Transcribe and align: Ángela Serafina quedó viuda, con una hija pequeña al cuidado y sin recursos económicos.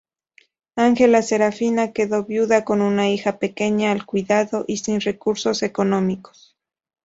Ángela 0.77 1.21
Serafina 1.21 1.91
quedó 1.91 2.23
viuda, 2.23 2.63
con 2.65 2.81
una 2.81 3.07
hija 3.09 3.37
pequeña 3.37 3.91
al 3.91 4.03
cuidado 4.03 4.65
y 4.67 4.77
sin 4.77 4.99
recursos 4.99 5.61
económicos. 5.61 6.57